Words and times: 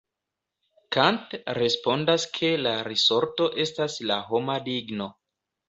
Kant 0.95 1.35
respondas 1.57 2.25
ke 2.39 2.51
la 2.63 2.73
risorto 2.89 3.51
estas 3.67 4.01
la 4.15 4.21
homa 4.33 4.59
digno. 4.73 5.13